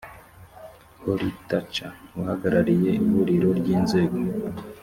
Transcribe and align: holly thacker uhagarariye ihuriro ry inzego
holly 1.03 1.31
thacker 1.49 1.91
uhagarariye 2.19 2.89
ihuriro 2.99 3.49
ry 3.59 3.67
inzego 3.75 4.17